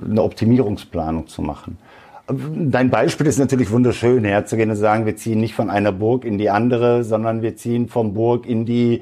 [0.10, 1.78] eine Optimierungsplanung zu machen.
[2.28, 6.38] Dein Beispiel ist natürlich wunderschön, herzugehen und sagen, wir ziehen nicht von einer Burg in
[6.38, 9.02] die andere, sondern wir ziehen vom Burg in die,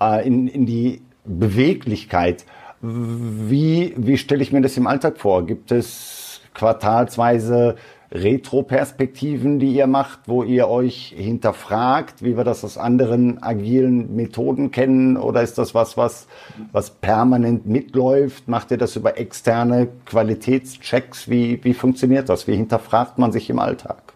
[0.00, 2.44] äh, in, in die Beweglichkeit.
[2.80, 5.46] Wie, wie stelle ich mir das im Alltag vor?
[5.46, 7.76] Gibt es quartalsweise
[8.12, 14.72] Retro-Perspektiven, die ihr macht, wo ihr euch hinterfragt, wie wir das aus anderen agilen Methoden
[14.72, 15.16] kennen?
[15.16, 16.26] Oder ist das was, was,
[16.72, 18.48] was permanent mitläuft?
[18.48, 21.28] Macht ihr das über externe Qualitätschecks?
[21.28, 22.48] Wie, wie funktioniert das?
[22.48, 24.12] Wie hinterfragt man sich im Alltag?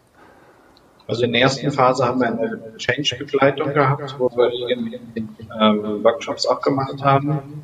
[1.07, 5.29] Also in der ersten Phase haben wir eine Change-Begleitung gehabt, wo wir in, in,
[5.61, 7.63] ähm, Workshops auch gemacht haben.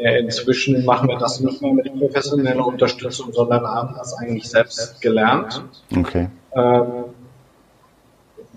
[0.00, 5.62] Inzwischen machen wir das nicht mehr mit professioneller Unterstützung, sondern haben das eigentlich selbst gelernt.
[5.96, 6.28] Okay.
[6.54, 7.04] Ähm,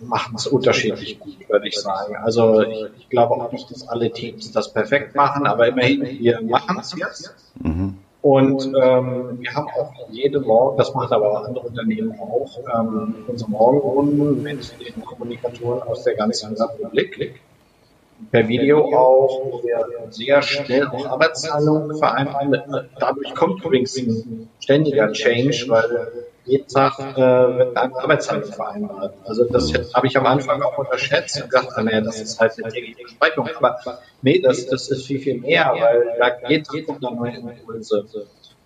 [0.01, 2.15] machen es unterschiedlich gut, würde ich sagen.
[2.17, 6.41] Also ich, ich, glaube auch nicht, dass alle Teams das perfekt machen, aber immerhin, wir
[6.41, 7.33] machen es jetzt.
[7.61, 7.97] Mhm.
[8.21, 13.15] Und ähm, wir haben auch jede Morgen, das machen aber auch andere Unternehmen auch, ähm,
[13.27, 17.39] unsere Morgenrunden mit den Kommunikatoren aus der ganzen Republik
[18.31, 19.61] per Video auch,
[20.09, 22.89] sehr schnell auch Arbeitsteilung vereinbaren.
[22.99, 29.13] Dadurch kommt übrigens ein ständiger Change, weil jeden Tag äh, wird eine Arbeitsteilung vereinbart.
[29.25, 32.71] Also das habe ich am Anfang auch unterschätzt und gedacht, naja, das ist halt eine
[32.71, 33.49] tägliche Besprechung.
[33.55, 33.77] Aber
[34.21, 38.05] nee, das, das ist viel, viel mehr, weil da jeden Tag kommt da neue Impulse.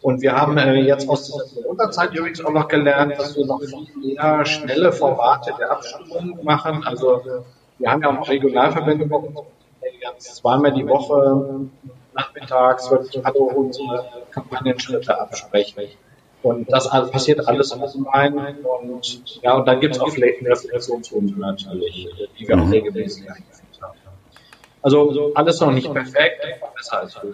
[0.02, 3.62] Und wir haben äh, jetzt aus der Unterzeit übrigens auch noch gelernt, dass wir noch
[3.62, 6.84] viel mehr schnelle Formate der Abstimmung machen.
[6.86, 7.22] Also
[7.80, 9.40] wir haben ja auch Regionalverbände bei uns,
[10.20, 11.70] zweimal die Woche
[12.14, 15.84] nachmittags wirklich alle unsere Kampagnenschritte absprechen.
[16.44, 22.48] Und das passiert alles online und ja, und dann gibt es auch Reflexionsrunden natürlich, die
[22.48, 22.72] wir auch mhm.
[22.72, 23.98] regelmäßig eingeführt haben.
[24.82, 27.34] Also alles noch nicht perfekt, besser als früher.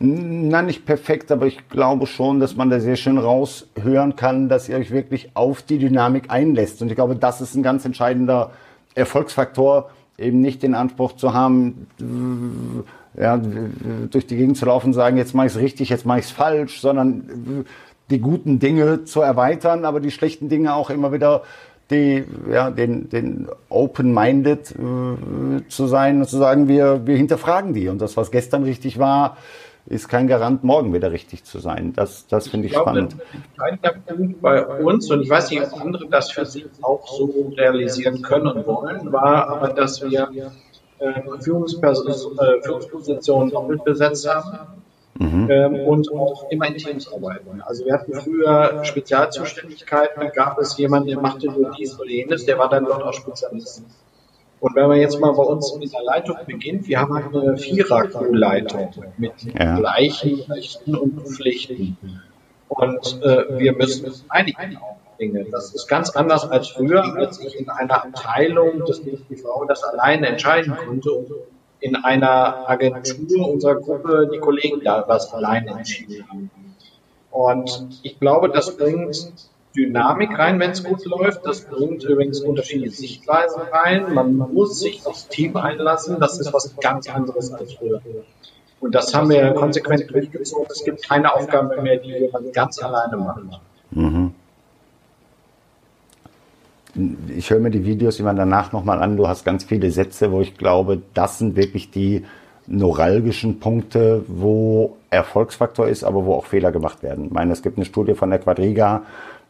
[0.00, 4.68] Na, nicht perfekt, aber ich glaube schon, dass man da sehr schön raushören kann, dass
[4.68, 6.80] ihr euch wirklich auf die Dynamik einlässt.
[6.80, 8.52] Und ich glaube, das ist ein ganz entscheidender
[8.98, 11.86] Erfolgsfaktor, eben nicht den Anspruch zu haben,
[13.18, 13.40] ja,
[14.10, 16.26] durch die Gegend zu laufen und sagen, jetzt mache ich es richtig, jetzt mache ich
[16.26, 17.64] es falsch, sondern
[18.10, 21.42] die guten Dinge zu erweitern, aber die schlechten Dinge auch immer wieder
[21.90, 27.88] die, ja, den, den open-minded äh, zu sein und zu sagen, wir, wir hinterfragen die.
[27.88, 29.38] Und das, was gestern richtig war,
[29.88, 31.92] ist kein Garant, morgen wieder richtig zu sein.
[31.94, 33.16] Das, das finde ich, ich glaube, spannend.
[33.58, 37.52] Ein Punkt bei uns, und ich weiß nicht, ob andere das für sich auch so
[37.56, 40.52] realisieren können und wollen, war aber, dass wir
[41.00, 44.58] äh, äh, Führungspositionen doppelt besetzt haben.
[45.20, 45.50] Mhm.
[45.50, 47.60] Ähm, und auch immer in Teams arbeiten.
[47.62, 52.46] Also wir hatten früher Spezialzuständigkeiten, da gab es jemanden, der machte nur dies oder jenes,
[52.46, 53.82] der war dann dort auch Spezialist.
[54.60, 58.90] Und wenn man jetzt mal bei uns in der Leitung beginnt, wir haben eine Vierer-Crew-Leitung
[59.16, 59.78] mit ja.
[59.78, 61.96] gleichen Rechten und Pflichten.
[62.68, 64.78] Und äh, wir müssen einigen
[65.18, 65.46] Dinge.
[65.50, 70.28] Das ist ganz anders als früher, als ich in einer Abteilung des DSGV das alleine
[70.28, 71.30] entscheiden konnte und
[71.80, 76.50] in einer Agentur unserer Gruppe die Kollegen da was alleine entschieden haben.
[77.30, 79.32] Und ich glaube, das bringt
[79.76, 81.44] Dynamik rein, wenn es gut läuft.
[81.44, 84.14] Das bringt übrigens unterschiedliche Sichtweisen rein.
[84.14, 86.18] Man muss sich aufs Team einlassen.
[86.20, 88.00] Das ist was ganz anderes als früher.
[88.80, 90.66] Und das haben wir konsequent durchgezogen.
[90.70, 93.42] Es gibt keine Aufgaben mehr, die jemand ganz alleine macht.
[93.90, 94.32] Mhm.
[97.36, 99.16] Ich höre mir die Videos immer danach nochmal an.
[99.16, 102.24] Du hast ganz viele Sätze, wo ich glaube, das sind wirklich die
[102.66, 107.26] neuralgischen Punkte, wo Erfolgsfaktor ist, aber wo auch Fehler gemacht werden.
[107.26, 109.02] Ich meine, es gibt eine Studie von der Quadriga,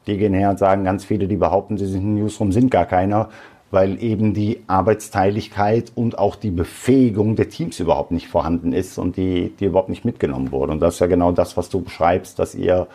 [0.09, 2.87] die gehen her und sagen, ganz viele, die behaupten, sie sind ein Newsroom, sind gar
[2.87, 3.29] keiner,
[3.71, 9.16] weil eben die Arbeitsteiligkeit und auch die Befähigung der Teams überhaupt nicht vorhanden ist und
[9.16, 10.73] die, die überhaupt nicht mitgenommen wurde.
[10.73, 12.87] Und das ist ja genau das, was du beschreibst, dass ihr,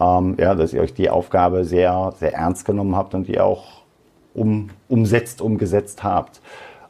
[0.00, 3.82] ähm, ja, dass ihr euch die Aufgabe sehr, sehr ernst genommen habt und die auch
[4.34, 6.40] um, umsetzt, umgesetzt habt.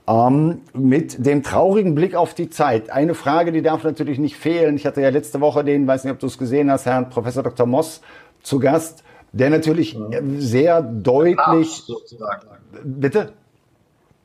[0.09, 2.91] Ähm, mit dem traurigen Blick auf die Zeit.
[2.91, 4.77] Eine Frage, die darf natürlich nicht fehlen.
[4.77, 7.43] Ich hatte ja letzte Woche den, weiß nicht, ob du es gesehen hast, Herrn Professor
[7.43, 7.67] Dr.
[7.67, 8.01] Moss
[8.43, 9.97] zu Gast der natürlich
[10.39, 11.37] sehr deutlich.
[11.37, 12.47] Der Papst, sozusagen.
[12.85, 13.33] Bitte?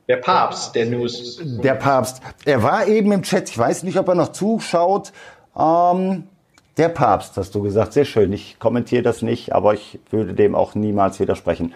[0.08, 1.40] Der Papst, der News.
[1.62, 2.22] Der Papst.
[2.44, 3.48] Er war eben im Chat.
[3.50, 5.12] Ich weiß nicht, ob er noch zuschaut.
[5.58, 6.24] Ähm,
[6.76, 7.92] der Papst, hast du gesagt.
[7.92, 8.32] Sehr schön.
[8.32, 11.72] Ich kommentiere das nicht, aber ich würde dem auch niemals widersprechen.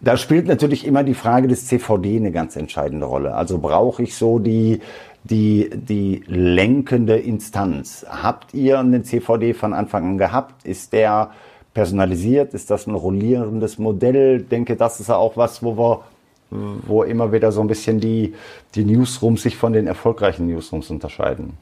[0.00, 3.34] Da spielt natürlich immer die Frage des CVD eine ganz entscheidende Rolle.
[3.34, 4.80] Also brauche ich so die,
[5.24, 8.04] die, die lenkende Instanz.
[8.08, 10.64] Habt ihr einen CVD von Anfang an gehabt?
[10.66, 11.30] Ist der
[11.74, 12.54] personalisiert?
[12.54, 14.40] Ist das ein rollierendes Modell?
[14.42, 16.04] Ich denke, das ist ja auch was, wo wir
[16.50, 18.34] wo immer wieder so ein bisschen die,
[18.76, 21.54] die Newsrooms sich von den erfolgreichen Newsrooms unterscheiden.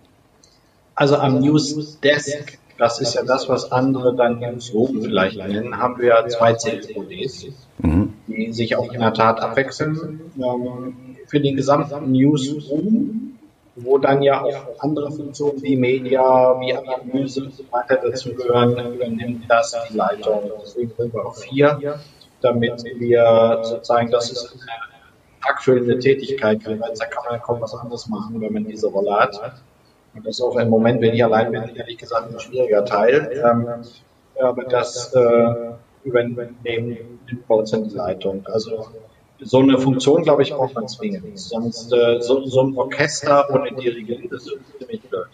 [0.95, 6.27] Also am Newsdesk das ist ja das, was andere dann Newsroom vielleicht nennen, haben wir
[6.29, 7.47] zwei CFODs,
[7.79, 8.13] mhm.
[8.27, 10.21] die sich auch in der Tat abwechseln.
[10.37, 10.97] Ähm,
[11.29, 13.22] für den gesamten Newsroom,
[13.77, 19.45] wo dann ja auch andere Funktionen wie Media, wie Analyse und so weiter dazugehören, übernimmt
[19.49, 20.51] das die Leitung.
[20.61, 22.01] Deswegen sind wir auch vier,
[22.41, 28.09] damit wir sozusagen, das ist eine tagfüllende Tätigkeit, weil da kann man kaum was anderes
[28.09, 29.63] machen, wenn man diese Rolle hat.
[30.15, 33.43] Und das ist auch im Moment, wenn ich allein bin, ehrlich gesagt ein schwieriger Teil.
[33.43, 33.67] Ähm,
[34.39, 35.73] aber das äh,
[36.05, 38.47] übernehmen bei uns in die Leitung.
[38.47, 38.89] Also
[39.45, 41.39] so eine Funktion, glaube ich, braucht man zwingend.
[41.39, 45.27] Sonst äh, so, so, ein Orchester ohne Dirigent ist ziemlich blöd.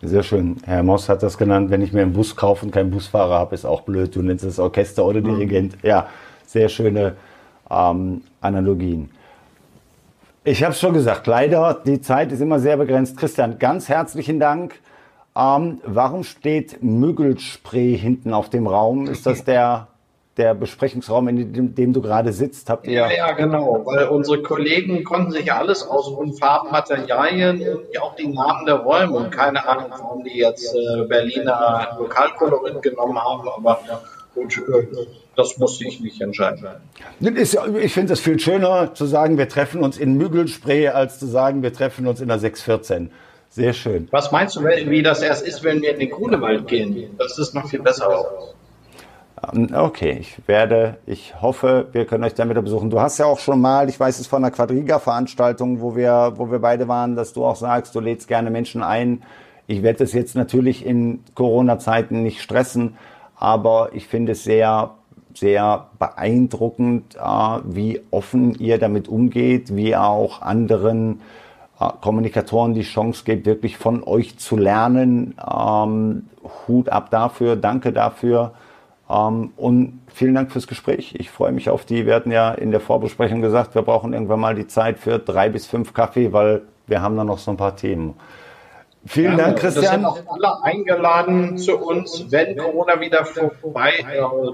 [0.00, 0.56] Sehr schön.
[0.64, 3.54] Herr Moss hat das genannt, wenn ich mir einen Bus kaufe und keinen Busfahrer habe,
[3.54, 4.14] ist auch blöd.
[4.16, 5.26] Du nennst es Orchester ohne mhm.
[5.26, 5.76] Dirigent.
[5.82, 6.08] Ja,
[6.46, 7.16] sehr schöne
[7.70, 9.10] ähm, Analogien.
[10.44, 13.16] Ich habe es schon gesagt, leider, die Zeit ist immer sehr begrenzt.
[13.16, 14.80] Christian, ganz herzlichen Dank.
[15.36, 19.06] Ähm, warum steht Müggelspray hinten auf dem Raum?
[19.06, 19.86] Ist das der,
[20.36, 22.70] der Besprechungsraum, in dem, dem du gerade sitzt?
[22.70, 27.60] Habt ihr ja, ja, genau, weil unsere Kollegen konnten sich ja alles aussuchen, Farben, Materialien
[27.60, 29.12] und auch die Namen der Räume.
[29.12, 33.80] Und keine Ahnung, warum die jetzt äh, Berliner Lokalkolorit genommen haben, aber
[34.34, 34.86] gut, äh,
[35.36, 36.66] das musste ich nicht entscheiden.
[37.20, 41.62] Ich finde es viel schöner zu sagen, wir treffen uns in Müggelspray, als zu sagen,
[41.62, 43.10] wir treffen uns in der 614.
[43.50, 44.08] Sehr schön.
[44.10, 47.14] Was meinst du, wie das erst ist, wenn wir in den Grunewald gehen?
[47.18, 48.54] Das ist noch viel besser aus.
[49.50, 52.90] Ähm, okay, ich werde, ich hoffe, wir können euch dann wieder besuchen.
[52.90, 56.50] Du hast ja auch schon mal, ich weiß es von einer Quadriga-Veranstaltung, wo wir, wo
[56.50, 59.22] wir beide waren, dass du auch sagst, du lädst gerne Menschen ein.
[59.66, 62.96] Ich werde das jetzt natürlich in Corona-Zeiten nicht stressen,
[63.36, 64.92] aber ich finde es sehr
[65.34, 67.20] sehr beeindruckend, äh,
[67.64, 71.22] wie offen ihr damit umgeht, wie ihr auch anderen
[71.80, 75.34] äh, Kommunikatoren die Chance gibt, wirklich von euch zu lernen.
[75.38, 76.28] Ähm,
[76.68, 78.52] Hut ab dafür, danke dafür
[79.08, 81.14] und vielen Dank fürs Gespräch.
[81.18, 82.06] Ich freue mich auf die.
[82.06, 85.48] Wir hatten ja in der Vorbesprechung gesagt, wir brauchen irgendwann mal die Zeit für drei
[85.48, 88.14] bis fünf Kaffee, weil wir haben da noch so ein paar Themen.
[89.04, 89.84] Vielen ja, Dank, Christian.
[89.84, 93.92] Wir sind auch alle eingeladen zu uns, wenn Corona wieder vorbei,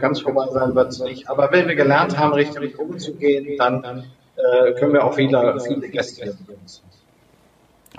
[0.00, 1.28] ganz vorbei sein wird es nicht.
[1.28, 4.04] Aber wenn wir gelernt haben, richtig umzugehen, dann
[4.36, 6.34] äh, können wir auch wieder viele Gäste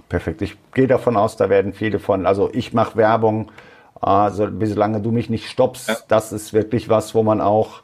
[0.07, 0.41] Perfekt.
[0.41, 3.51] Ich gehe davon aus, da werden viele von, also ich mache Werbung,
[4.01, 5.97] also solange du mich nicht stoppst, ja.
[6.07, 7.81] das ist wirklich was, wo man auch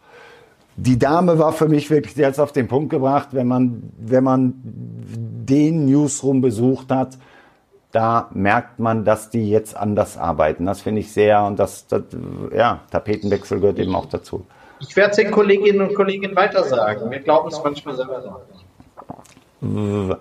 [0.77, 4.53] die Dame war für mich wirklich jetzt auf den Punkt gebracht, wenn man, wenn man
[4.61, 7.17] den Newsroom besucht hat,
[7.91, 10.65] da merkt man, dass die jetzt anders arbeiten.
[10.65, 12.03] Das finde ich sehr und das, das,
[12.53, 14.45] ja, Tapetenwechsel gehört eben auch dazu.
[14.81, 17.09] Ich werde es den Kolleginnen und Kollegen weiter sagen.
[17.09, 18.43] Wir glauben es manchmal selber
[19.61, 20.17] nicht.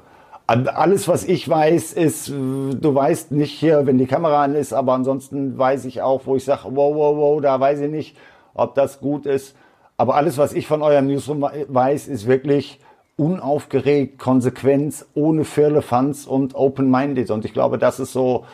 [0.47, 4.93] Alles, was ich weiß, ist, du weißt nicht hier, wenn die Kamera an ist, aber
[4.93, 8.17] ansonsten weiß ich auch, wo ich sage, wow, wow, wow, da weiß ich nicht,
[8.53, 9.57] ob das gut ist.
[9.97, 12.79] Aber alles, was ich von eurem Newsroom weiß, ist wirklich,
[13.17, 17.31] unaufgeregt, konsequent, ohne Firlefanz und open-minded.
[17.31, 18.45] Und ich glaube, das ist so,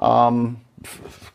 [0.00, 0.56] ähm,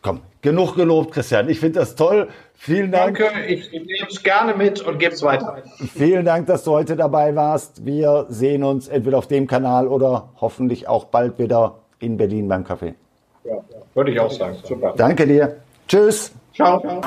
[0.02, 1.48] komm, genug gelobt, Christian.
[1.48, 2.28] Ich finde das toll.
[2.56, 3.18] Vielen Dank.
[3.18, 5.62] Danke, ich nehme es gerne mit und gebe es weiter.
[5.94, 7.84] Vielen Dank, dass du heute dabei warst.
[7.84, 12.64] Wir sehen uns entweder auf dem Kanal oder hoffentlich auch bald wieder in Berlin beim
[12.64, 12.94] Café.
[13.44, 13.56] Ja,
[13.94, 14.56] würde ich auch sagen.
[14.62, 14.94] Super.
[14.96, 15.56] Danke dir.
[15.86, 16.32] Tschüss.
[16.54, 16.80] Ciao.
[16.80, 17.02] Ciao.